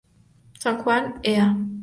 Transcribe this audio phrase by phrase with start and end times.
[0.59, 1.45] San Juan, Ea.